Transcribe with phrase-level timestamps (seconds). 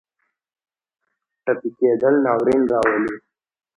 [1.43, 3.15] ټپي کېدل ناورین راولي.